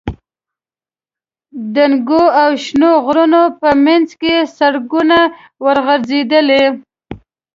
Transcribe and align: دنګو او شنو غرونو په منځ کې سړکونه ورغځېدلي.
دنګو 1.75 2.23
او 2.41 2.51
شنو 2.63 2.91
غرونو 3.05 3.41
په 3.61 3.69
منځ 3.85 4.09
کې 4.21 4.35
سړکونه 4.57 5.19
ورغځېدلي. 5.65 6.63